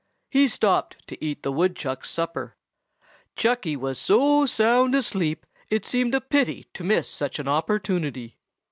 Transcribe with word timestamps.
"He 0.31 0.47
stopped 0.47 1.05
to 1.09 1.23
eat 1.23 1.43
the 1.43 1.51
woodchuck's 1.51 2.09
supper. 2.09 2.57
Chucky 3.35 3.75
was 3.75 3.99
so 3.99 4.47
sound 4.47 4.95
asleep 4.95 5.45
it 5.69 5.85
seemed 5.85 6.15
a 6.15 6.21
pity 6.21 6.65
to 6.73 6.83
miss 6.83 7.07
such 7.07 7.37
an 7.37 7.47
opportunity. 7.47 8.39